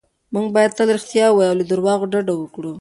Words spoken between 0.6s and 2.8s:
تل رښتیا ووایو او له درواغو ډډه وکړو.